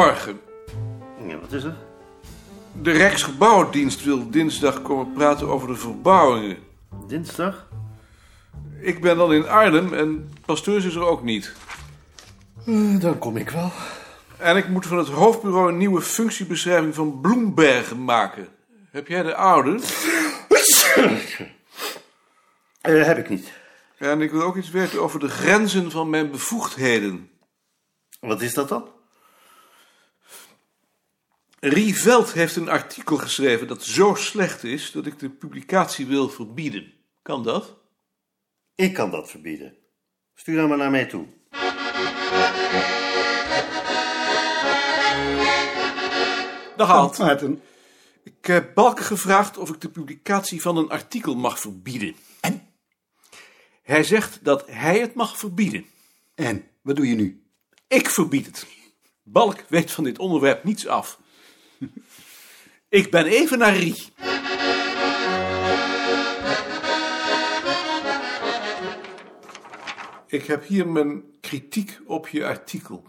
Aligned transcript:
Morgen. 0.00 0.40
Ja, 1.28 1.38
wat 1.38 1.52
is 1.52 1.64
er? 1.64 1.76
De 2.82 2.90
Rijksgebouwendienst 2.90 4.04
wil 4.04 4.30
dinsdag 4.30 4.82
komen 4.82 5.12
praten 5.12 5.48
over 5.48 5.68
de 5.68 5.74
verbouwingen. 5.74 6.56
Dinsdag? 7.06 7.68
Ik 8.80 9.00
ben 9.00 9.16
dan 9.16 9.32
in 9.32 9.48
Arnhem 9.48 9.92
en 9.94 10.32
Pasteurs 10.44 10.84
is 10.84 10.94
er 10.94 11.06
ook 11.06 11.22
niet. 11.22 11.52
dan 13.00 13.18
kom 13.18 13.36
ik 13.36 13.50
wel. 13.50 13.72
En 14.36 14.56
ik 14.56 14.68
moet 14.68 14.86
van 14.86 14.98
het 14.98 15.08
hoofdbureau 15.08 15.68
een 15.68 15.78
nieuwe 15.78 16.00
functiebeschrijving 16.00 16.94
van 16.94 17.20
Bloembergen 17.20 18.04
maken. 18.04 18.48
Heb 18.90 19.08
jij 19.08 19.22
de 19.22 19.34
oude? 19.34 19.80
Eh, 22.80 23.04
heb 23.04 23.18
ik 23.18 23.28
niet. 23.28 23.52
En 23.98 24.20
ik 24.20 24.30
wil 24.30 24.42
ook 24.42 24.56
iets 24.56 24.70
weten 24.70 25.02
over 25.02 25.20
de 25.20 25.28
grenzen 25.28 25.90
van 25.90 26.10
mijn 26.10 26.30
bevoegdheden. 26.30 27.30
Wat 28.20 28.42
is 28.42 28.54
dat 28.54 28.68
dan? 28.68 28.98
Rie 31.60 31.94
Veld 31.94 32.32
heeft 32.32 32.56
een 32.56 32.68
artikel 32.68 33.16
geschreven 33.16 33.66
dat 33.66 33.84
zo 33.84 34.14
slecht 34.14 34.64
is 34.64 34.92
dat 34.92 35.06
ik 35.06 35.18
de 35.18 35.30
publicatie 35.30 36.06
wil 36.06 36.28
verbieden. 36.28 36.92
Kan 37.22 37.42
dat? 37.42 37.76
Ik 38.74 38.94
kan 38.94 39.10
dat 39.10 39.30
verbieden. 39.30 39.76
Stuur 40.34 40.58
hem 40.58 40.68
maar 40.68 40.78
naar 40.78 40.90
mij 40.90 41.06
toe. 41.06 41.26
Dag 46.76 46.90
Alt. 46.90 47.18
Maarten. 47.18 47.62
Ik 48.22 48.46
heb 48.46 48.74
Balken 48.74 49.04
gevraagd 49.04 49.58
of 49.58 49.68
ik 49.68 49.80
de 49.80 49.90
publicatie 49.90 50.60
van 50.60 50.76
een 50.76 50.90
artikel 50.90 51.34
mag 51.34 51.60
verbieden. 51.60 52.16
En? 52.40 52.68
Hij 53.82 54.04
zegt 54.04 54.44
dat 54.44 54.66
hij 54.66 55.00
het 55.00 55.14
mag 55.14 55.38
verbieden. 55.38 55.86
En, 56.34 56.64
wat 56.82 56.96
doe 56.96 57.08
je 57.08 57.14
nu? 57.14 57.42
Ik 57.88 58.08
verbied 58.08 58.46
het. 58.46 58.66
Balk 59.22 59.64
weet 59.68 59.90
van 59.90 60.04
dit 60.04 60.18
onderwerp 60.18 60.64
niets 60.64 60.86
af. 60.86 61.18
Ik 62.88 63.10
ben 63.10 63.26
even 63.26 63.58
naar 63.58 63.76
Rie. 63.76 64.08
Ik 70.26 70.44
heb 70.44 70.66
hier 70.66 70.88
mijn 70.88 71.24
kritiek 71.40 72.00
op 72.06 72.28
je 72.28 72.46
artikel. 72.46 73.04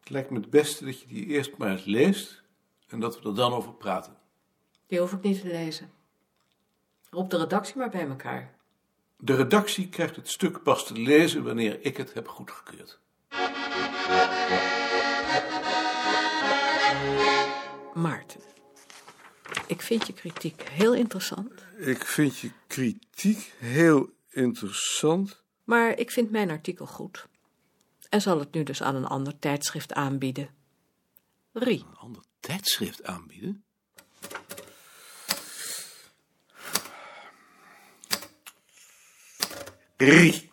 Het 0.00 0.10
lijkt 0.10 0.30
me 0.30 0.40
het 0.40 0.50
beste 0.50 0.84
dat 0.84 1.00
je 1.00 1.06
die 1.06 1.26
eerst 1.26 1.56
maar 1.56 1.70
eens 1.70 1.84
leest 1.84 2.42
en 2.88 3.00
dat 3.00 3.20
we 3.20 3.28
er 3.28 3.34
dan 3.34 3.52
over 3.52 3.74
praten. 3.74 4.16
Die 4.86 4.98
hoef 4.98 5.12
ik 5.12 5.22
niet 5.22 5.40
te 5.40 5.46
lezen. 5.46 5.90
Roep 7.10 7.30
de 7.30 7.38
redactie 7.38 7.76
maar 7.76 7.90
bij 7.90 8.08
elkaar. 8.08 8.54
De 9.16 9.34
redactie 9.34 9.88
krijgt 9.88 10.16
het 10.16 10.28
stuk 10.28 10.62
pas 10.62 10.86
te 10.86 10.94
lezen 10.94 11.44
wanneer 11.44 11.84
ik 11.84 11.96
het 11.96 12.14
heb 12.14 12.28
goedgekeurd. 12.28 13.00
Maarten, 18.00 18.40
ik 19.66 19.82
vind 19.82 20.06
je 20.06 20.12
kritiek 20.12 20.62
heel 20.68 20.94
interessant, 20.94 21.52
Ik 21.76 22.04
vind 22.04 22.38
je 22.38 22.50
kritiek 22.66 23.52
heel 23.58 24.10
interessant. 24.28 25.42
maar 25.64 25.98
ik 25.98 26.10
vind 26.10 26.30
mijn 26.30 26.50
artikel 26.50 26.86
goed. 26.86 27.28
En 28.08 28.20
zal 28.20 28.38
het 28.38 28.52
nu 28.52 28.62
dus 28.62 28.82
aan 28.82 28.94
een 28.94 29.04
ander 29.06 29.38
tijdschrift 29.38 29.92
aanbieden. 29.92 30.48
Rie, 31.52 31.84
Een 31.90 31.96
ander 31.96 32.22
tijdschrift 32.40 33.04
aanbieden? 33.04 33.64
Rie. 39.96 40.50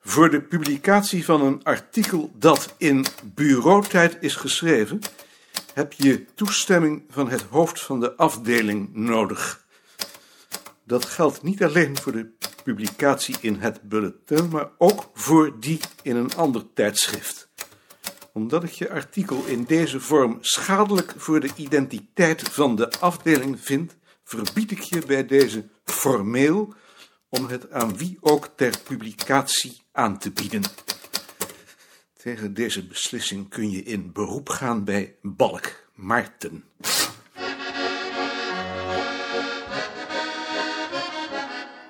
Voor 0.00 0.30
de 0.30 0.40
publicatie 0.42 1.24
van 1.24 1.42
een 1.42 1.64
artikel 1.64 2.30
dat 2.34 2.74
in 2.78 3.04
bureautijd 3.24 4.16
is 4.20 4.34
geschreven, 4.36 5.00
heb 5.74 5.92
je 5.92 6.24
toestemming 6.34 7.04
van 7.08 7.30
het 7.30 7.42
hoofd 7.42 7.80
van 7.80 8.00
de 8.00 8.16
afdeling 8.16 8.94
nodig. 8.94 9.66
Dat 10.84 11.04
geldt 11.04 11.42
niet 11.42 11.62
alleen 11.62 11.96
voor 11.98 12.12
de 12.12 12.30
publicatie 12.64 13.36
in 13.40 13.54
het 13.54 13.82
bulletin, 13.82 14.48
maar 14.48 14.70
ook 14.78 15.10
voor 15.14 15.60
die 15.60 15.80
in 16.02 16.16
een 16.16 16.34
ander 16.34 16.72
tijdschrift 16.74 17.50
omdat 18.32 18.64
ik 18.64 18.70
je 18.70 18.90
artikel 18.90 19.44
in 19.44 19.64
deze 19.64 20.00
vorm 20.00 20.38
schadelijk 20.40 21.14
voor 21.16 21.40
de 21.40 21.50
identiteit 21.56 22.42
van 22.42 22.76
de 22.76 22.90
afdeling 22.90 23.60
vind, 23.60 23.96
verbied 24.24 24.70
ik 24.70 24.80
je 24.80 25.06
bij 25.06 25.26
deze 25.26 25.68
formeel 25.84 26.74
om 27.28 27.46
het 27.46 27.70
aan 27.70 27.96
wie 27.96 28.18
ook 28.20 28.48
ter 28.56 28.78
publicatie 28.84 29.82
aan 29.92 30.18
te 30.18 30.30
bieden. 30.30 30.62
Tegen 32.22 32.54
deze 32.54 32.86
beslissing 32.86 33.48
kun 33.48 33.70
je 33.70 33.82
in 33.82 34.12
beroep 34.12 34.48
gaan 34.48 34.84
bij 34.84 35.14
Balk 35.22 35.88
Maarten. 35.94 36.64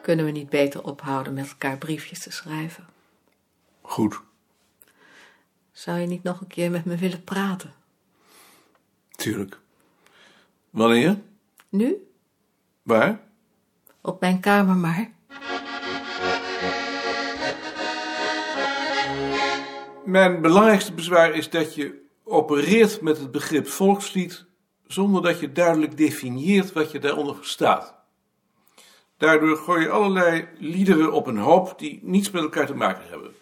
kunnen 0.03 0.25
we 0.25 0.31
niet 0.31 0.49
beter 0.49 0.85
ophouden 0.85 1.35
met 1.35 1.49
elkaar 1.49 1.79
briefjes 1.79 2.19
te 2.19 2.31
schrijven? 2.31 2.87
Goed, 3.81 4.21
Zou 5.73 5.99
je 5.99 6.07
niet 6.07 6.23
nog 6.23 6.41
een 6.41 6.47
keer 6.47 6.71
met 6.71 6.85
me 6.85 6.97
willen 6.97 7.25
praten? 7.25 7.73
tuurlijk. 9.11 9.59
Wanneer? 10.71 11.21
Nu? 11.69 11.97
Waar? 12.83 13.21
Op 14.01 14.21
mijn 14.21 14.41
kamer 14.41 14.77
maar. 14.77 15.11
Mijn 20.05 20.41
belangrijkste 20.41 20.93
bezwaar 20.93 21.35
is 21.35 21.51
dat 21.51 21.75
je 21.75 22.01
opereert 22.25 23.01
met 23.01 23.19
het 23.19 23.31
begrip 23.31 23.69
volkslied 23.69 24.45
zonder 24.87 25.23
dat 25.23 25.41
je 25.41 25.53
duidelijk 25.53 25.97
definieert 25.97 26.73
wat 26.73 26.91
je 26.91 26.99
daaronder 26.99 27.37
verstaat. 27.37 27.95
Daardoor 29.17 29.57
gooi 29.57 29.83
je 29.83 29.91
allerlei 29.91 30.49
liederen 30.59 31.13
op 31.13 31.27
een 31.27 31.37
hoop 31.37 31.79
die 31.79 32.01
niets 32.03 32.31
met 32.31 32.43
elkaar 32.43 32.67
te 32.67 32.75
maken 32.75 33.09
hebben. 33.09 33.33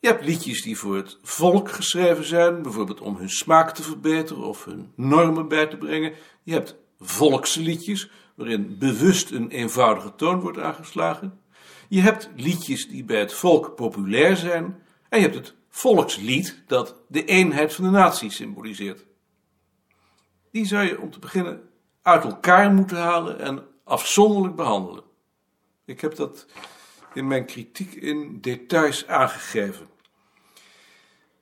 Je 0.00 0.08
hebt 0.08 0.24
liedjes 0.24 0.62
die 0.62 0.78
voor 0.78 0.96
het 0.96 1.18
volk 1.22 1.70
geschreven 1.70 2.24
zijn, 2.24 2.62
bijvoorbeeld 2.62 3.00
om 3.00 3.16
hun 3.16 3.30
smaak 3.30 3.74
te 3.74 3.82
verbeteren 3.82 4.44
of 4.44 4.64
hun 4.64 4.92
normen 4.96 5.48
bij 5.48 5.66
te 5.66 5.76
brengen. 5.76 6.12
Je 6.42 6.52
hebt 6.52 6.76
volksliedjes, 7.00 8.10
waarin 8.34 8.76
bewust 8.78 9.30
een 9.30 9.50
eenvoudige 9.50 10.14
toon 10.14 10.40
wordt 10.40 10.58
aangeslagen. 10.58 11.40
Je 11.88 12.00
hebt 12.00 12.30
liedjes 12.36 12.88
die 12.88 13.04
bij 13.04 13.18
het 13.18 13.32
volk 13.32 13.74
populair 13.74 14.36
zijn. 14.36 14.82
En 15.12 15.18
je 15.18 15.24
hebt 15.24 15.36
het 15.36 15.54
volkslied 15.68 16.62
dat 16.66 16.96
de 17.08 17.24
eenheid 17.24 17.74
van 17.74 17.84
de 17.84 17.90
natie 17.90 18.30
symboliseert. 18.30 19.06
Die 20.50 20.66
zou 20.66 20.84
je 20.84 21.00
om 21.00 21.10
te 21.10 21.18
beginnen 21.18 21.70
uit 22.02 22.24
elkaar 22.24 22.72
moeten 22.72 22.96
halen 22.96 23.38
en 23.38 23.66
afzonderlijk 23.84 24.56
behandelen. 24.56 25.04
Ik 25.84 26.00
heb 26.00 26.14
dat 26.14 26.46
in 27.14 27.26
mijn 27.26 27.46
kritiek 27.46 27.94
in 27.94 28.40
details 28.40 29.06
aangegeven. 29.06 29.86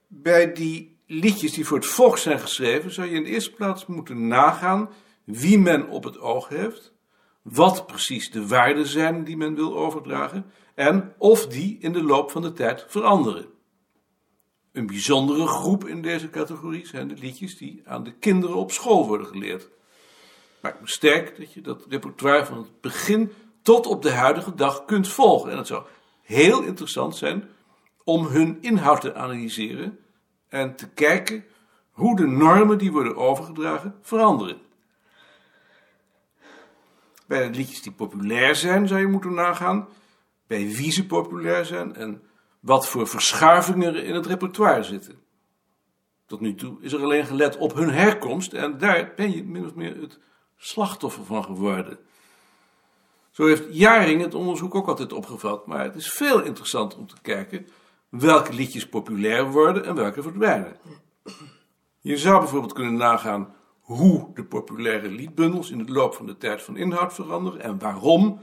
Bij 0.07 0.53
die 0.53 0.97
liedjes 1.05 1.53
die 1.53 1.65
voor 1.65 1.77
het 1.77 1.87
volk 1.87 2.17
zijn 2.17 2.39
geschreven, 2.39 2.91
zou 2.91 3.09
je 3.09 3.15
in 3.15 3.23
de 3.23 3.29
eerste 3.29 3.51
plaats 3.51 3.85
moeten 3.85 4.27
nagaan 4.27 4.89
wie 5.23 5.59
men 5.59 5.89
op 5.89 6.03
het 6.03 6.19
oog 6.19 6.47
heeft, 6.47 6.93
wat 7.41 7.87
precies 7.87 8.31
de 8.31 8.47
waarden 8.47 8.87
zijn 8.87 9.23
die 9.23 9.37
men 9.37 9.55
wil 9.55 9.77
overdragen 9.77 10.51
en 10.75 11.13
of 11.17 11.47
die 11.47 11.77
in 11.79 11.93
de 11.93 12.03
loop 12.03 12.31
van 12.31 12.41
de 12.41 12.53
tijd 12.53 12.85
veranderen. 12.87 13.50
Een 14.71 14.87
bijzondere 14.87 15.47
groep 15.47 15.87
in 15.87 16.01
deze 16.01 16.29
categorie 16.29 16.87
zijn 16.87 17.07
de 17.07 17.15
liedjes 17.15 17.57
die 17.57 17.81
aan 17.85 18.03
de 18.03 18.13
kinderen 18.13 18.55
op 18.55 18.71
school 18.71 19.07
worden 19.07 19.27
geleerd. 19.27 19.69
Maakt 20.61 20.81
me 20.81 20.89
sterk 20.89 21.37
dat 21.37 21.53
je 21.53 21.61
dat 21.61 21.85
repertoire 21.89 22.45
van 22.45 22.57
het 22.57 22.81
begin 22.81 23.31
tot 23.61 23.85
op 23.85 24.01
de 24.01 24.11
huidige 24.11 24.55
dag 24.55 24.85
kunt 24.85 25.07
volgen. 25.07 25.51
En 25.51 25.57
het 25.57 25.67
zou 25.67 25.83
heel 26.21 26.63
interessant 26.63 27.15
zijn 27.15 27.49
om 28.03 28.25
hun 28.25 28.57
inhoud 28.61 29.01
te 29.01 29.15
analyseren 29.15 29.99
en 30.49 30.75
te 30.75 30.89
kijken 30.89 31.45
hoe 31.91 32.15
de 32.15 32.27
normen 32.27 32.77
die 32.77 32.91
worden 32.91 33.15
overgedragen 33.15 33.95
veranderen. 34.01 34.57
Bij 37.27 37.49
de 37.49 37.57
liedjes 37.57 37.81
die 37.81 37.91
populair 37.91 38.55
zijn 38.55 38.87
zou 38.87 38.99
je 38.99 39.07
moeten 39.07 39.33
nagaan 39.33 39.87
bij 40.47 40.67
wie 40.67 40.91
ze 40.91 41.05
populair 41.05 41.65
zijn 41.65 41.95
en 41.95 42.21
wat 42.61 42.87
voor 42.87 43.07
verschuivingen 43.07 43.95
er 43.95 44.03
in 44.03 44.15
het 44.15 44.25
repertoire 44.25 44.83
zitten. 44.83 45.19
Tot 46.25 46.39
nu 46.39 46.55
toe 46.55 46.77
is 46.81 46.93
er 46.93 47.03
alleen 47.03 47.25
gelet 47.25 47.57
op 47.57 47.73
hun 47.73 47.89
herkomst 47.89 48.53
en 48.53 48.77
daar 48.77 49.13
ben 49.15 49.31
je 49.31 49.43
min 49.43 49.65
of 49.65 49.75
meer 49.75 50.01
het 50.01 50.19
slachtoffer 50.57 51.25
van 51.25 51.43
geworden. 51.43 51.99
Zo 53.31 53.45
heeft 53.45 53.63
Jaring 53.69 54.21
het 54.21 54.33
onderzoek 54.33 54.75
ook 54.75 54.87
altijd 54.87 55.13
opgevat, 55.13 55.67
maar 55.67 55.83
het 55.83 55.95
is 55.95 56.09
veel 56.09 56.41
interessanter 56.41 56.99
om 56.99 57.07
te 57.07 57.21
kijken 57.21 57.67
welke 58.09 58.53
liedjes 58.53 58.89
populair 58.89 59.51
worden 59.51 59.85
en 59.85 59.95
welke 59.95 60.21
verdwijnen. 60.21 60.75
Je 61.99 62.17
zou 62.17 62.39
bijvoorbeeld 62.39 62.73
kunnen 62.73 62.95
nagaan 62.95 63.55
hoe 63.79 64.29
de 64.33 64.43
populaire 64.43 65.09
liedbundels 65.09 65.71
in 65.71 65.85
de 65.85 65.91
loop 65.91 66.13
van 66.13 66.25
de 66.25 66.37
tijd 66.37 66.61
van 66.61 66.77
inhoud 66.77 67.13
veranderen 67.13 67.61
en 67.61 67.79
waarom, 67.79 68.39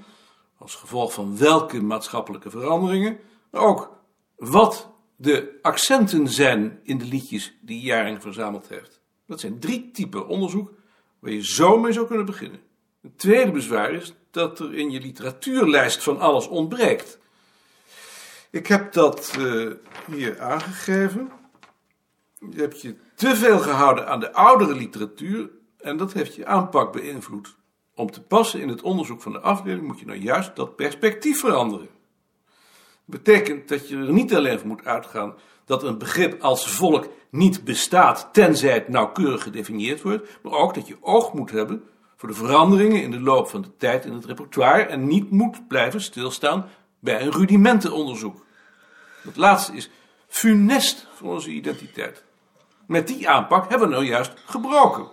als 0.59 0.75
gevolg 0.75 1.12
van 1.12 1.38
welke 1.38 1.82
maatschappelijke 1.82 2.50
veranderingen, 2.50 3.19
maar 3.50 3.62
ook 3.62 3.97
wat 4.38 4.90
de 5.17 5.58
accenten 5.62 6.29
zijn 6.29 6.81
in 6.82 6.99
de 6.99 7.05
liedjes 7.05 7.58
die 7.61 7.81
Jaring 7.81 8.23
verzameld 8.23 8.69
heeft. 8.69 9.00
Dat 9.26 9.40
zijn 9.40 9.58
drie 9.58 9.90
typen 9.90 10.26
onderzoek 10.26 10.73
waar 11.19 11.32
je 11.32 11.44
zo 11.44 11.79
mee 11.79 11.93
zou 11.93 12.06
kunnen 12.06 12.26
beginnen. 12.26 12.61
Het 13.02 13.19
tweede 13.19 13.50
bezwaar 13.50 13.93
is 13.93 14.14
dat 14.31 14.58
er 14.58 14.75
in 14.75 14.90
je 14.90 15.00
literatuurlijst 15.00 16.02
van 16.02 16.19
alles 16.19 16.49
ontbreekt. 16.49 17.19
Ik 18.50 18.67
heb 18.67 18.93
dat 18.93 19.37
eh, 19.38 19.70
hier 20.06 20.41
aangegeven. 20.41 21.31
Je 22.50 22.61
hebt 22.61 22.81
je 22.81 22.94
te 23.14 23.37
veel 23.37 23.58
gehouden 23.58 24.08
aan 24.08 24.20
de 24.20 24.32
oudere 24.32 24.75
literatuur 24.75 25.50
en 25.79 25.96
dat 25.96 26.12
heeft 26.12 26.34
je 26.34 26.46
aanpak 26.46 26.93
beïnvloed. 26.93 27.56
Om 27.94 28.11
te 28.11 28.23
passen 28.23 28.61
in 28.61 28.69
het 28.69 28.82
onderzoek 28.82 29.23
van 29.23 29.32
de 29.32 29.41
afdeling 29.41 29.87
moet 29.87 29.99
je 29.99 30.06
nou 30.06 30.19
juist 30.19 30.56
dat 30.56 30.76
perspectief 30.76 31.41
veranderen. 31.41 31.88
Betekent 33.10 33.69
dat 33.69 33.88
je 33.88 33.96
er 33.96 34.12
niet 34.12 34.34
alleen 34.34 34.58
van 34.58 34.69
moet 34.69 34.84
uitgaan 34.84 35.34
dat 35.64 35.82
een 35.82 35.99
begrip 35.99 36.43
als 36.43 36.69
volk 36.69 37.08
niet 37.31 37.64
bestaat 37.64 38.28
tenzij 38.32 38.72
het 38.72 38.88
nauwkeurig 38.88 39.43
gedefinieerd 39.43 40.02
wordt, 40.02 40.38
maar 40.43 40.52
ook 40.52 40.75
dat 40.75 40.87
je 40.87 40.96
oog 41.00 41.32
moet 41.32 41.50
hebben 41.50 41.84
voor 42.16 42.28
de 42.28 42.34
veranderingen 42.34 43.02
in 43.02 43.10
de 43.10 43.20
loop 43.20 43.49
van 43.49 43.62
de 43.62 43.76
tijd 43.76 44.05
in 44.05 44.12
het 44.12 44.25
repertoire 44.25 44.82
en 44.82 45.06
niet 45.06 45.31
moet 45.31 45.69
blijven 45.69 46.00
stilstaan 46.00 46.69
bij 46.99 47.20
een 47.20 47.32
rudimentenonderzoek. 47.32 48.44
Dat 49.25 49.37
laatste 49.37 49.72
is 49.72 49.90
funest 50.26 51.06
voor 51.14 51.32
onze 51.32 51.50
identiteit. 51.50 52.25
Met 52.87 53.06
die 53.06 53.28
aanpak 53.28 53.69
hebben 53.69 53.88
we 53.88 53.94
nou 53.94 54.06
juist 54.06 54.32
gebroken. 54.46 55.08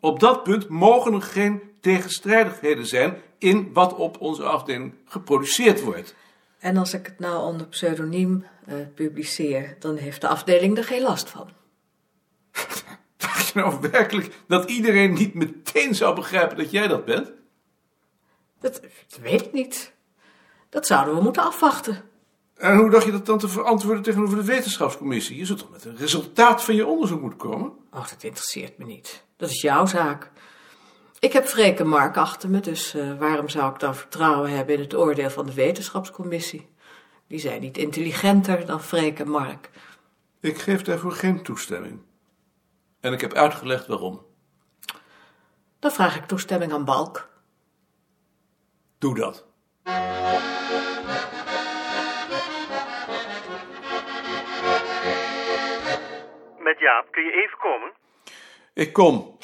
Op 0.00 0.20
dat 0.20 0.42
punt 0.42 0.68
mogen 0.68 1.12
er 1.14 1.22
geen 1.22 1.62
tegenstrijdigheden 1.80 2.86
zijn 2.86 3.16
in 3.38 3.72
wat 3.72 3.94
op 3.94 4.20
onze 4.20 4.42
afdeling 4.42 4.94
geproduceerd 5.04 5.82
wordt. 5.82 6.14
En 6.62 6.76
als 6.76 6.94
ik 6.94 7.06
het 7.06 7.18
nou 7.18 7.46
onder 7.46 7.66
pseudoniem 7.66 8.46
eh, 8.66 8.74
publiceer, 8.94 9.76
dan 9.78 9.96
heeft 9.96 10.20
de 10.20 10.28
afdeling 10.28 10.78
er 10.78 10.84
geen 10.84 11.02
last 11.02 11.30
van. 11.30 11.48
Dacht 13.16 13.48
je 13.48 13.58
nou 13.58 13.80
werkelijk 13.90 14.42
dat 14.46 14.70
iedereen 14.70 15.12
niet 15.12 15.34
meteen 15.34 15.94
zou 15.94 16.14
begrijpen 16.14 16.56
dat 16.56 16.70
jij 16.70 16.88
dat 16.88 17.04
bent? 17.04 17.32
Dat, 18.60 18.80
dat 19.08 19.18
weet 19.20 19.40
ik 19.40 19.52
niet. 19.52 19.92
Dat 20.68 20.86
zouden 20.86 21.14
we 21.14 21.22
moeten 21.22 21.42
afwachten. 21.42 22.02
En 22.56 22.76
hoe 22.76 22.90
dacht 22.90 23.04
je 23.04 23.12
dat 23.12 23.26
dan 23.26 23.38
te 23.38 23.48
verantwoorden 23.48 24.02
tegenover 24.02 24.36
de 24.36 24.44
wetenschapscommissie? 24.44 25.36
Je 25.36 25.46
zult 25.46 25.58
toch 25.58 25.70
met 25.70 25.84
een 25.84 25.96
resultaat 25.96 26.64
van 26.64 26.74
je 26.74 26.86
onderzoek 26.86 27.20
moeten 27.20 27.38
komen? 27.38 27.72
Oh, 27.92 28.08
dat 28.08 28.22
interesseert 28.22 28.78
me 28.78 28.84
niet. 28.84 29.24
Dat 29.36 29.50
is 29.50 29.60
jouw 29.60 29.86
zaak. 29.86 30.30
Ik 31.22 31.32
heb 31.32 31.44
Freek 31.44 31.78
en 31.78 31.88
Mark 31.88 32.16
achter 32.16 32.50
me, 32.50 32.60
dus 32.60 32.94
eh, 32.94 33.18
waarom 33.18 33.48
zou 33.48 33.72
ik 33.72 33.78
dan 33.78 33.94
vertrouwen 33.94 34.50
hebben 34.50 34.74
in 34.74 34.80
het 34.80 34.94
oordeel 34.94 35.30
van 35.30 35.46
de 35.46 35.54
wetenschapscommissie? 35.54 36.68
Die 37.26 37.38
zijn 37.38 37.60
niet 37.60 37.78
intelligenter 37.78 38.66
dan 38.66 38.80
Freek 38.80 39.18
en 39.18 39.28
Mark. 39.28 39.70
Ik 40.40 40.58
geef 40.58 40.82
daarvoor 40.82 41.12
geen 41.12 41.42
toestemming. 41.42 42.02
En 43.00 43.12
ik 43.12 43.20
heb 43.20 43.32
uitgelegd 43.32 43.86
waarom. 43.86 44.26
Dan 45.78 45.90
vraag 45.90 46.16
ik 46.16 46.24
toestemming 46.24 46.72
aan 46.72 46.84
Balk. 46.84 47.28
Doe 48.98 49.14
dat. 49.14 49.46
Met 56.58 56.78
Jaap, 56.78 57.06
kun 57.10 57.24
je 57.24 57.32
even 57.32 57.58
komen? 57.58 57.92
Ik 58.74 58.92
kom. 58.92 59.38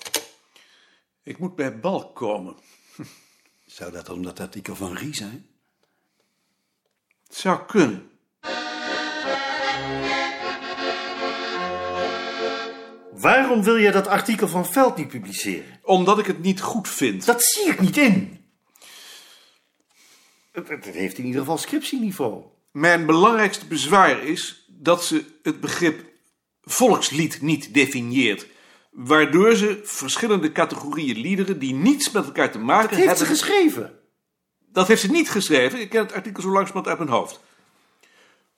Ik 1.28 1.38
moet 1.38 1.54
bij 1.56 1.78
Balk 1.78 2.14
komen. 2.14 2.56
Zou 3.66 3.92
dat 3.92 4.08
om 4.08 4.22
dat 4.22 4.40
artikel 4.40 4.76
van 4.76 4.96
Rie 4.96 5.14
zijn? 5.14 5.46
Het 7.26 7.36
zou 7.36 7.66
kunnen. 7.66 8.10
Waarom 13.12 13.62
wil 13.62 13.78
jij 13.78 13.90
dat 13.90 14.06
artikel 14.06 14.48
van 14.48 14.66
Veld 14.66 14.96
niet 14.96 15.08
publiceren? 15.08 15.80
Omdat 15.82 16.18
ik 16.18 16.26
het 16.26 16.42
niet 16.42 16.60
goed 16.60 16.88
vind. 16.88 17.26
Dat 17.26 17.42
zie 17.44 17.66
ik 17.66 17.80
niet 17.80 17.96
in. 17.96 18.46
Het, 20.52 20.68
het 20.68 20.84
heeft 20.84 21.18
in 21.18 21.24
ieder 21.24 21.40
geval 21.40 21.58
scriptieniveau. 21.58 22.42
Mijn 22.70 23.06
belangrijkste 23.06 23.66
bezwaar 23.66 24.22
is 24.22 24.66
dat 24.68 25.04
ze 25.04 25.24
het 25.42 25.60
begrip 25.60 26.06
volkslied 26.62 27.40
niet 27.40 27.74
definieert. 27.74 28.56
Waardoor 28.90 29.54
ze 29.54 29.80
verschillende 29.84 30.52
categorieën 30.52 31.16
liederen 31.16 31.58
die 31.58 31.74
niets 31.74 32.10
met 32.10 32.24
elkaar 32.24 32.50
te 32.50 32.58
maken 32.58 32.88
Dat 32.96 32.98
heeft 32.98 33.18
ze 33.18 33.24
hebben. 33.24 33.36
geschreven. 33.36 33.98
Dat 34.72 34.88
heeft 34.88 35.00
ze 35.00 35.10
niet 35.10 35.30
geschreven. 35.30 35.80
Ik 35.80 35.88
ken 35.90 36.02
het 36.02 36.12
artikel 36.12 36.42
zo 36.42 36.48
langzamerhand 36.48 36.86
uit 36.88 36.98
mijn 37.08 37.20
hoofd. 37.20 37.40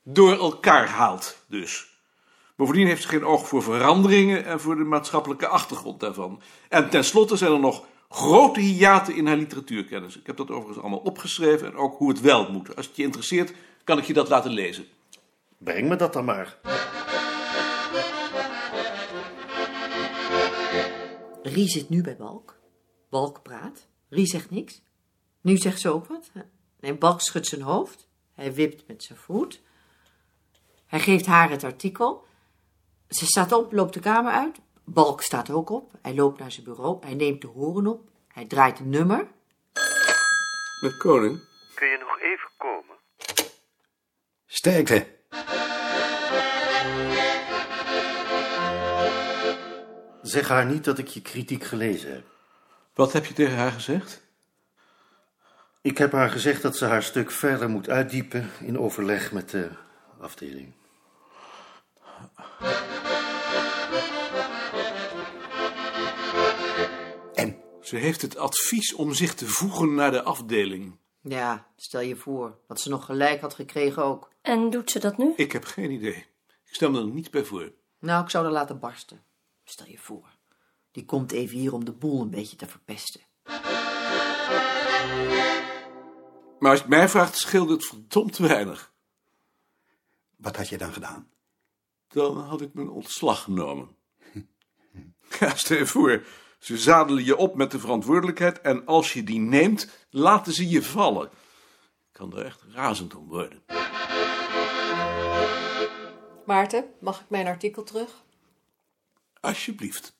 Door 0.02 0.38
elkaar 0.38 0.88
haalt 0.88 1.36
dus. 1.48 1.88
Bovendien 2.56 2.86
heeft 2.86 3.02
ze 3.02 3.08
geen 3.08 3.24
oog 3.24 3.48
voor 3.48 3.62
veranderingen 3.62 4.44
en 4.44 4.60
voor 4.60 4.76
de 4.76 4.84
maatschappelijke 4.84 5.46
achtergrond 5.46 6.00
daarvan. 6.00 6.42
En 6.68 6.90
tenslotte 6.90 7.36
zijn 7.36 7.52
er 7.52 7.60
nog 7.60 7.84
grote 8.08 8.60
hiaten 8.60 9.14
in 9.14 9.26
haar 9.26 9.36
literatuurkennis. 9.36 10.18
Ik 10.18 10.26
heb 10.26 10.36
dat 10.36 10.50
overigens 10.50 10.78
allemaal 10.78 10.98
opgeschreven 10.98 11.66
en 11.66 11.76
ook 11.76 11.96
hoe 11.98 12.08
het 12.08 12.20
wel 12.20 12.50
moet. 12.52 12.76
Als 12.76 12.86
het 12.86 12.96
je 12.96 13.02
interesseert, 13.02 13.52
kan 13.84 13.98
ik 13.98 14.04
je 14.04 14.12
dat 14.12 14.28
laten 14.28 14.50
lezen. 14.50 14.86
Breng 15.58 15.88
me 15.88 15.96
dat 15.96 16.12
dan 16.12 16.24
maar. 16.24 16.58
Rie 21.52 21.68
zit 21.68 21.88
nu 21.88 22.02
bij 22.02 22.16
Balk. 22.16 22.58
Balk 23.08 23.42
praat. 23.42 23.86
Rie 24.08 24.26
zegt 24.26 24.50
niks. 24.50 24.82
Nu 25.40 25.56
zegt 25.56 25.80
ze 25.80 25.88
ook 25.92 26.06
wat. 26.06 26.30
Nee, 26.80 26.94
Balk 26.94 27.20
schudt 27.20 27.46
zijn 27.46 27.62
hoofd. 27.62 28.08
Hij 28.34 28.54
wipt 28.54 28.86
met 28.86 29.02
zijn 29.02 29.18
voet. 29.18 29.60
Hij 30.86 31.00
geeft 31.00 31.26
haar 31.26 31.50
het 31.50 31.64
artikel. 31.64 32.26
Ze 33.08 33.26
staat 33.26 33.52
op, 33.52 33.72
loopt 33.72 33.94
de 33.94 34.00
kamer 34.00 34.32
uit. 34.32 34.60
Balk 34.84 35.22
staat 35.22 35.50
ook 35.50 35.70
op. 35.70 35.92
Hij 36.02 36.14
loopt 36.14 36.38
naar 36.38 36.52
zijn 36.52 36.64
bureau. 36.64 36.98
Hij 37.06 37.14
neemt 37.14 37.40
de 37.40 37.46
horen 37.46 37.86
op. 37.86 38.08
Hij 38.28 38.46
draait 38.46 38.78
een 38.78 38.88
nummer. 38.88 39.28
Met 40.80 40.96
koning? 40.96 41.40
Kun 41.74 41.88
je 41.88 41.98
nog 41.98 42.20
even 42.20 42.50
komen? 42.56 42.96
Sterkte. 44.46 45.19
Zeg 50.30 50.48
haar 50.48 50.66
niet 50.66 50.84
dat 50.84 50.98
ik 50.98 51.08
je 51.08 51.22
kritiek 51.22 51.64
gelezen 51.64 52.12
heb. 52.12 52.24
Wat 52.94 53.12
heb 53.12 53.26
je 53.26 53.34
tegen 53.34 53.56
haar 53.56 53.72
gezegd? 53.72 54.22
Ik 55.80 55.98
heb 55.98 56.12
haar 56.12 56.30
gezegd 56.30 56.62
dat 56.62 56.76
ze 56.76 56.84
haar 56.84 57.02
stuk 57.02 57.30
verder 57.30 57.70
moet 57.70 57.88
uitdiepen 57.88 58.50
in 58.60 58.78
overleg 58.78 59.32
met 59.32 59.50
de 59.50 59.70
afdeling. 60.20 60.72
En? 67.34 67.56
Ze 67.82 67.96
heeft 67.96 68.22
het 68.22 68.36
advies 68.36 68.94
om 68.94 69.14
zich 69.14 69.34
te 69.34 69.46
voegen 69.46 69.94
naar 69.94 70.10
de 70.10 70.22
afdeling. 70.22 70.98
Ja, 71.20 71.66
stel 71.76 72.00
je 72.00 72.16
voor 72.16 72.58
dat 72.66 72.80
ze 72.80 72.88
nog 72.88 73.04
gelijk 73.04 73.40
had 73.40 73.54
gekregen 73.54 74.04
ook. 74.04 74.30
En 74.42 74.70
doet 74.70 74.90
ze 74.90 74.98
dat 74.98 75.18
nu? 75.18 75.32
Ik 75.36 75.52
heb 75.52 75.64
geen 75.64 75.90
idee. 75.90 76.26
Ik 76.64 76.74
stel 76.74 76.90
me 76.90 76.98
er 76.98 77.06
niet 77.06 77.30
bij 77.30 77.44
voor. 77.44 77.72
Nou, 77.98 78.24
ik 78.24 78.30
zou 78.30 78.44
haar 78.44 78.52
laten 78.52 78.78
barsten. 78.78 79.28
Stel 79.70 79.86
je 79.88 79.98
voor. 79.98 80.36
Die 80.90 81.04
komt 81.04 81.32
even 81.32 81.58
hier 81.58 81.72
om 81.72 81.84
de 81.84 81.92
boel 81.92 82.20
een 82.20 82.30
beetje 82.30 82.56
te 82.56 82.66
verpesten. 82.66 83.20
Maar 86.58 86.70
als 86.70 86.78
je 86.78 86.84
het 86.84 86.88
mij 86.88 87.08
vraagt, 87.08 87.36
scheelde 87.36 87.72
het 87.72 87.86
verdomd 87.86 88.38
weinig. 88.38 88.92
Wat 90.36 90.56
had 90.56 90.68
je 90.68 90.78
dan 90.78 90.92
gedaan? 90.92 91.30
Dan 92.08 92.38
had 92.38 92.60
ik 92.60 92.74
mijn 92.74 92.88
ontslag 92.88 93.42
genomen. 93.42 93.96
Ja, 95.40 95.54
stel 95.54 95.76
je 95.76 95.86
voor, 95.86 96.24
ze 96.58 96.78
zadelen 96.78 97.24
je 97.24 97.36
op 97.36 97.54
met 97.54 97.70
de 97.70 97.78
verantwoordelijkheid 97.78 98.60
en 98.60 98.86
als 98.86 99.12
je 99.12 99.24
die 99.24 99.40
neemt, 99.40 100.06
laten 100.10 100.52
ze 100.52 100.68
je 100.68 100.82
vallen. 100.82 101.26
Ik 101.26 102.12
kan 102.12 102.36
er 102.36 102.44
echt 102.44 102.62
razend 102.72 103.14
om 103.14 103.26
worden. 103.26 103.62
Maarten, 106.46 106.84
mag 107.00 107.20
ik 107.20 107.28
mijn 107.28 107.46
artikel 107.46 107.82
terug? 107.82 108.28
Alsjeblieft. 109.40 110.16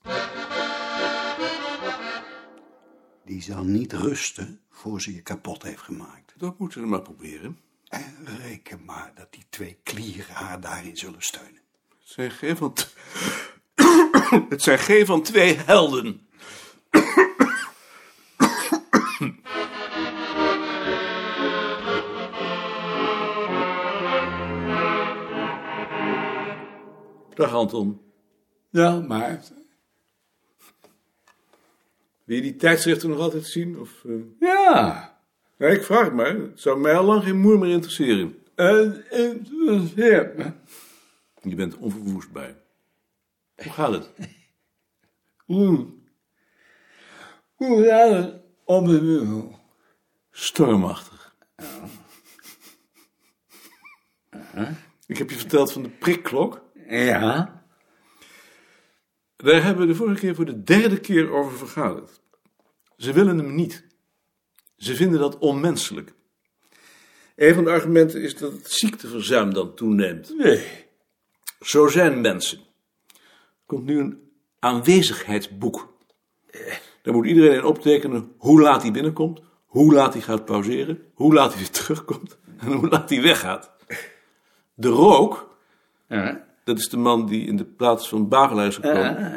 Die 3.25 3.43
zal 3.43 3.65
niet 3.65 3.93
rusten 3.93 4.61
voor 4.71 5.01
ze 5.01 5.15
je 5.15 5.23
kapot 5.23 5.63
heeft 5.63 5.83
gemaakt. 5.83 6.33
Dat 6.37 6.59
moeten 6.59 6.81
we 6.81 6.87
maar 6.87 7.03
proberen. 7.03 7.59
En 7.89 8.17
reken 8.43 8.85
maar 8.85 9.13
dat 9.15 9.33
die 9.33 9.45
twee 9.51 9.79
klieren 9.83 10.35
haar 10.35 10.61
daarin 10.61 10.97
zullen 10.97 11.23
steunen. 11.23 11.61
Het 11.89 12.09
zijn 12.09 12.31
geen 12.31 12.57
van, 12.57 12.77
het 14.49 14.63
zijn 14.63 14.79
geen 14.79 15.07
van 15.07 15.23
twee 15.23 15.57
helden. 15.57 16.29
Dag 27.35 27.53
Anton. 27.53 28.10
Ja, 28.71 29.01
maar 29.01 29.41
Wil 32.25 32.37
je 32.37 32.43
die 32.43 32.57
tijdschriften 32.57 33.09
nog 33.09 33.19
altijd 33.19 33.47
zien? 33.47 33.79
Of, 33.79 34.05
eh? 34.05 34.13
ja, 34.41 35.19
Ja, 35.59 35.67
ik 35.67 35.83
vraag 35.83 36.05
het 36.05 36.15
maar. 36.15 36.35
Het 36.35 36.61
zou 36.61 36.81
mij 36.81 36.97
al 36.97 37.05
lang 37.05 37.23
geen 37.23 37.41
moer 37.41 37.59
meer 37.59 37.71
interesseren. 37.71 38.37
het 38.55 39.07
interesseert 39.11 40.37
me. 40.37 40.53
Je 41.43 41.55
bent 41.55 41.77
onverwoestbaar. 41.77 42.55
Hoe 43.63 43.73
gaat 43.73 43.93
het? 43.93 44.11
Hoe? 45.45 45.87
Hoe 47.55 47.85
gaat 47.85 48.11
het 48.11 48.35
op 48.65 48.87
de 48.87 49.01
bureau? 49.01 49.55
Stormachtig. 50.31 51.35
Ik 55.07 55.19
heb 55.19 55.31
je 55.31 55.37
verteld 55.37 55.73
van 55.73 55.83
de 55.83 55.89
prikklok. 55.89 56.63
Ja. 56.89 57.60
Daar 59.43 59.63
hebben 59.63 59.87
we 59.87 59.93
de 59.93 59.99
vorige 59.99 60.21
keer 60.21 60.35
voor 60.35 60.45
de 60.45 60.63
derde 60.63 61.01
keer 61.01 61.31
over 61.31 61.59
vergaderd. 61.59 62.21
Ze 62.97 63.13
willen 63.13 63.39
hem 63.39 63.55
niet. 63.55 63.85
Ze 64.77 64.95
vinden 64.95 65.21
dat 65.21 65.39
onmenselijk. 65.39 66.13
Een 67.37 67.55
van 67.55 67.65
de 67.65 67.71
argumenten 67.71 68.23
is 68.23 68.37
dat 68.37 68.53
het 68.53 68.71
ziekteverzuim 68.71 69.55
dan 69.55 69.75
toeneemt. 69.75 70.35
Nee. 70.37 70.67
Zo 71.61 71.89
zijn 71.89 72.21
mensen. 72.21 72.59
Er 72.59 73.67
komt 73.67 73.85
nu 73.85 73.99
een 73.99 74.31
aanwezigheidsboek. 74.59 75.99
Daar 77.03 77.15
moet 77.15 77.27
iedereen 77.27 77.57
in 77.57 77.65
optekenen 77.65 78.33
hoe 78.39 78.61
laat 78.61 78.83
hij 78.83 78.93
binnenkomt, 78.93 79.41
hoe 79.67 79.93
laat 79.93 80.13
hij 80.13 80.23
gaat 80.23 80.45
pauzeren, 80.45 81.03
hoe 81.15 81.35
laat 81.35 81.51
hij 81.51 81.59
weer 81.59 81.71
terugkomt 81.71 82.39
en 82.59 82.73
hoe 82.73 82.89
laat 82.89 83.11
hij 83.11 83.23
weggaat. 83.23 83.73
De 84.75 84.89
rook, 84.89 85.57
Ja. 86.09 86.49
Dat 86.65 86.79
is 86.79 86.89
de 86.89 86.97
man 86.97 87.27
die 87.27 87.47
in 87.47 87.57
de 87.57 87.65
plaats 87.65 88.09
van 88.09 88.29
Bagelaar 88.29 88.67
is 88.67 88.75
gekomen, 88.75 89.33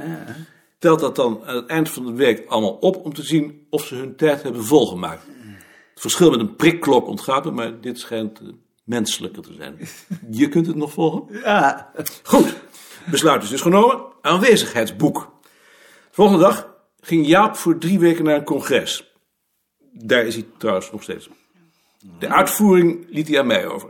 telt 0.79 0.99
dat 0.99 1.15
dan 1.15 1.41
aan 1.45 1.55
het 1.55 1.65
eind 1.65 1.89
van 1.89 2.05
de 2.05 2.13
week 2.13 2.47
allemaal 2.47 2.73
op 2.73 2.95
om 2.95 3.13
te 3.13 3.23
zien 3.23 3.67
of 3.69 3.85
ze 3.85 3.95
hun 3.95 4.15
tijd 4.15 4.43
hebben 4.43 4.63
volgemaakt. 4.63 5.25
Het 5.93 6.01
verschil 6.01 6.29
met 6.29 6.39
een 6.39 6.55
prikklok 6.55 7.07
ontgaat 7.07 7.45
me, 7.45 7.51
maar 7.51 7.81
dit 7.81 7.99
schijnt 7.99 8.39
eh, 8.39 8.47
menselijker 8.83 9.43
te 9.43 9.53
zijn. 9.53 9.79
Je 10.39 10.47
kunt 10.47 10.67
het 10.67 10.75
nog 10.75 10.91
volgen? 10.91 11.39
Ja. 11.43 11.91
Goed, 12.23 12.55
besluit 13.05 13.43
is 13.43 13.49
dus 13.49 13.61
genomen. 13.61 14.01
Aanwezigheidsboek. 14.21 15.31
De 15.41 15.49
volgende 16.11 16.41
dag 16.41 16.75
ging 17.01 17.27
Jaap 17.27 17.55
voor 17.55 17.77
drie 17.77 17.99
weken 17.99 18.23
naar 18.23 18.35
een 18.35 18.43
congres. 18.43 19.13
Daar 19.91 20.25
is 20.25 20.35
hij 20.35 20.45
trouwens 20.57 20.91
nog 20.91 21.03
steeds. 21.03 21.29
De 22.19 22.27
uitvoering 22.27 23.05
liet 23.09 23.27
hij 23.27 23.39
aan 23.39 23.47
mij 23.47 23.67
over. 23.67 23.89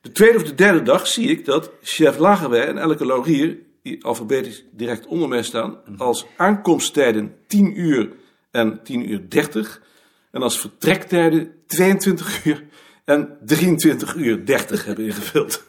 De 0.00 0.12
tweede 0.12 0.36
of 0.36 0.44
de 0.44 0.54
derde 0.54 0.82
dag 0.82 1.06
zie 1.06 1.28
ik 1.28 1.44
dat 1.44 1.70
chef 1.82 2.18
Lagerwij 2.18 2.66
en 2.66 2.78
Elke 2.78 3.06
Laurier, 3.06 3.58
die 3.82 4.04
alfabetisch 4.04 4.64
direct 4.72 5.06
onder 5.06 5.28
mij 5.28 5.42
staan, 5.42 5.78
als 5.96 6.26
aankomsttijden 6.36 7.34
10 7.46 7.80
uur 7.80 8.12
en 8.50 8.82
10 8.82 9.10
uur 9.10 9.28
30 9.28 9.82
en 10.30 10.42
als 10.42 10.60
vertrektijden 10.60 11.54
22 11.66 12.44
uur 12.44 12.64
en 13.04 13.38
23 13.44 14.14
uur 14.14 14.46
30 14.46 14.84
hebben 14.84 15.04
ingevuld. 15.04 15.62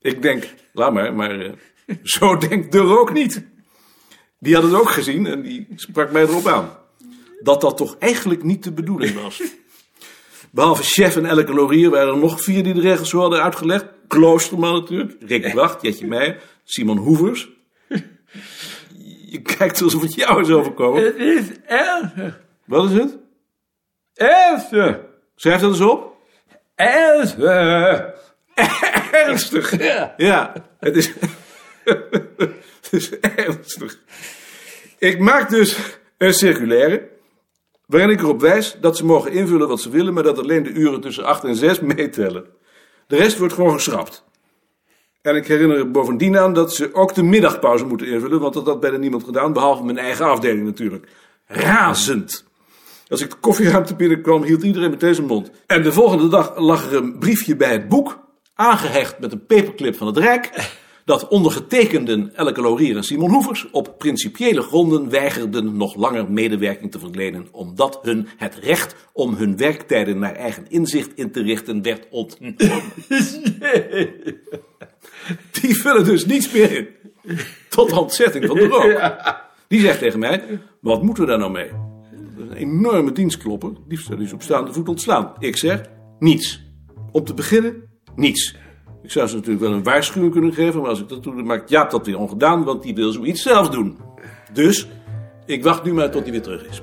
Ik 0.00 0.22
denk, 0.22 0.54
laat 0.72 0.92
maar, 0.92 1.14
maar 1.14 1.40
eh, 1.40 1.52
zo 2.02 2.36
denkt 2.36 2.72
de 2.72 2.78
rook 2.78 3.12
niet. 3.12 3.44
Die 4.38 4.54
had 4.54 4.62
het 4.62 4.74
ook 4.74 4.90
gezien 4.90 5.26
en 5.26 5.42
die 5.42 5.66
sprak 5.74 6.12
mij 6.12 6.22
erop 6.22 6.46
aan. 6.46 6.70
Dat 7.42 7.60
dat 7.60 7.76
toch 7.76 7.96
eigenlijk 7.98 8.42
niet 8.42 8.64
de 8.64 8.72
bedoeling 8.72 9.14
was. 9.22 9.42
Behalve 10.54 10.82
chef 10.82 11.16
en 11.16 11.26
Elke 11.26 11.54
Laurier 11.54 11.90
waren 11.90 12.12
er 12.12 12.18
nog 12.18 12.42
vier 12.42 12.62
die 12.62 12.74
de 12.74 12.80
regels 12.80 13.08
zo 13.08 13.20
hadden 13.20 13.42
uitgelegd. 13.42 13.84
Kloosterman 14.08 14.72
natuurlijk, 14.72 15.16
Rick 15.20 15.52
Wacht, 15.52 15.82
Jetje 15.82 16.06
Meijer, 16.06 16.40
Simon 16.64 16.96
Hoevers. 16.96 17.48
Je 19.26 19.42
kijkt 19.42 19.82
alsof 19.82 20.02
het 20.02 20.14
jou 20.14 20.40
is 20.40 20.50
overkomen. 20.50 21.04
Het 21.04 21.16
is 21.16 21.46
ernstig. 21.66 22.40
Wat 22.64 22.90
is 22.90 22.96
het? 22.96 23.18
Ernstig. 24.14 25.00
Schrijf 25.36 25.60
dat 25.60 25.70
eens 25.70 25.80
op. 25.80 26.16
Ernstig. 26.74 28.10
Ernstig. 29.12 29.76
Ja, 30.16 30.52
het 30.80 30.96
is, 30.96 31.12
het 32.80 32.88
is 32.90 33.18
ernstig. 33.18 33.98
Ik 34.98 35.18
maak 35.18 35.50
dus 35.50 35.78
een 36.18 36.34
circulaire 36.34 37.08
waarin 37.92 38.10
ik 38.10 38.20
erop 38.20 38.40
wijs 38.40 38.76
dat 38.80 38.96
ze 38.96 39.04
mogen 39.04 39.32
invullen 39.32 39.68
wat 39.68 39.80
ze 39.80 39.90
willen, 39.90 40.14
maar 40.14 40.22
dat 40.22 40.38
alleen 40.38 40.62
de 40.62 40.70
uren 40.70 41.00
tussen 41.00 41.24
8 41.24 41.44
en 41.44 41.56
6 41.56 41.80
meetellen. 41.94 42.44
De 43.06 43.16
rest 43.16 43.38
wordt 43.38 43.54
gewoon 43.54 43.72
geschrapt. 43.72 44.24
En 45.22 45.36
ik 45.36 45.46
herinner 45.46 45.78
er 45.78 45.90
bovendien 45.90 46.38
aan 46.38 46.52
dat 46.52 46.74
ze 46.74 46.94
ook 46.94 47.14
de 47.14 47.22
middagpauze 47.22 47.84
moeten 47.84 48.06
invullen, 48.06 48.40
want 48.40 48.54
dat 48.54 48.66
had 48.66 48.80
bijna 48.80 48.96
niemand 48.96 49.24
gedaan, 49.24 49.52
behalve 49.52 49.84
mijn 49.84 49.98
eigen 49.98 50.26
afdeling 50.26 50.64
natuurlijk. 50.64 51.08
Razend. 51.46 52.44
Als 53.08 53.20
ik 53.20 53.30
de 53.30 53.36
koffieruimte 53.36 53.94
binnenkwam, 53.94 54.42
hield 54.42 54.62
iedereen 54.62 54.90
meteen 54.90 55.14
zijn 55.14 55.26
mond. 55.26 55.50
En 55.66 55.82
de 55.82 55.92
volgende 55.92 56.28
dag 56.28 56.58
lag 56.58 56.86
er 56.86 56.96
een 56.96 57.18
briefje 57.18 57.56
bij 57.56 57.72
het 57.72 57.88
boek, 57.88 58.18
aangehecht 58.54 59.18
met 59.18 59.32
een 59.32 59.46
paperclip 59.46 59.96
van 59.96 60.06
het 60.06 60.16
Rijk, 60.16 60.50
dat 61.04 61.28
ondergetekenden 61.28 62.34
Elke 62.34 62.60
Laurier 62.60 62.96
en 62.96 63.02
Simon 63.02 63.30
Hoevers 63.30 63.70
op 63.70 63.98
principiële 63.98 64.62
gronden 64.62 65.10
weigerden 65.10 65.76
nog 65.76 65.94
langer 65.94 66.30
medewerking 66.30 66.90
te 66.90 66.98
verlenen, 66.98 67.48
omdat 67.50 67.98
hun 68.02 68.28
het 68.36 68.54
recht 68.54 68.94
om 69.12 69.34
hun 69.34 69.56
werktijden 69.56 70.18
naar 70.18 70.34
eigen 70.34 70.66
inzicht 70.68 71.10
in 71.14 71.30
te 71.30 71.42
richten 71.42 71.82
werd 71.82 72.06
ontnomen. 72.10 72.82
Die 75.60 75.76
vullen 75.76 76.04
dus 76.04 76.26
niets 76.26 76.52
meer 76.52 76.76
in. 76.76 76.88
Tot 77.68 77.92
ontzetting 77.92 78.46
van 78.46 78.56
de 78.56 78.66
rook. 78.66 79.14
Die 79.68 79.80
zegt 79.80 79.98
tegen 79.98 80.18
mij, 80.18 80.60
wat 80.80 81.02
moeten 81.02 81.24
we 81.24 81.30
daar 81.30 81.38
nou 81.38 81.52
mee? 81.52 81.70
Dat 82.36 82.44
is 82.44 82.50
een 82.50 82.56
enorme 82.56 83.12
dienstklopper. 83.12 83.72
Liefst 83.88 84.06
zou 84.06 84.18
die 84.18 84.28
ze 84.28 84.34
op 84.34 84.42
staande 84.42 84.72
voet 84.72 84.88
ontslaan. 84.88 85.32
Ik 85.38 85.56
zeg, 85.56 85.80
niets. 86.18 86.62
Om 87.12 87.24
te 87.24 87.34
beginnen, 87.34 87.82
niets. 88.16 88.56
Ik 89.02 89.10
zou 89.10 89.28
ze 89.28 89.34
natuurlijk 89.34 89.64
wel 89.64 89.72
een 89.72 89.82
waarschuwing 89.82 90.32
kunnen 90.32 90.52
geven, 90.52 90.80
maar 90.80 90.90
als 90.90 91.00
ik 91.00 91.08
dat 91.08 91.22
doe, 91.22 91.34
dan 91.34 91.46
maakt 91.46 91.70
Jaap 91.70 91.90
dat 91.90 92.06
weer 92.06 92.18
ongedaan, 92.18 92.64
want 92.64 92.82
die 92.82 92.94
wil 92.94 93.12
zoiets 93.12 93.42
zelf 93.42 93.68
doen. 93.68 93.98
Dus, 94.52 94.88
ik 95.46 95.62
wacht 95.62 95.84
nu 95.84 95.92
maar 95.92 96.10
tot 96.10 96.22
hij 96.22 96.30
weer 96.30 96.42
terug 96.42 96.66
is. 96.66 96.82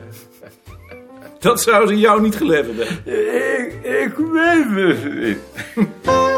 Dat 1.40 1.62
zou 1.62 1.88
ze 1.88 1.98
jou 1.98 2.22
niet 2.22 2.36
geleverd 2.36 2.78
hebben. 2.78 3.14
Ik, 3.14 3.74
ik 3.84 4.16
weet 4.16 5.04
het 5.04 5.20
niet. 5.20 6.29